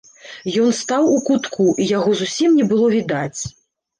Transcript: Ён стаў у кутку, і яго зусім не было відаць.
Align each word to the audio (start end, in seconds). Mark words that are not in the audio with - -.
Ён 0.61 0.71
стаў 0.77 1.03
у 1.09 1.19
кутку, 1.27 1.67
і 1.83 1.85
яго 1.97 2.15
зусім 2.21 2.57
не 2.61 2.65
было 2.71 2.87
відаць. 2.97 3.41